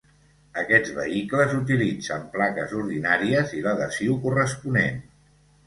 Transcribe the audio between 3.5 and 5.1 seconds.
i l'adhesiu corresponent.